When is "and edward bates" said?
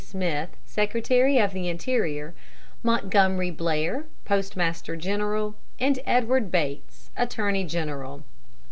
5.79-7.11